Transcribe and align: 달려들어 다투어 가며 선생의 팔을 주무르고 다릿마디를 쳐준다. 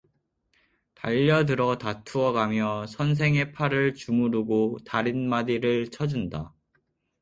달려들어 0.95 1.77
다투어 1.77 2.31
가며 2.33 2.87
선생의 2.87 3.51
팔을 3.51 3.93
주무르고 3.93 4.79
다릿마디를 4.83 5.91
쳐준다. 5.91 6.55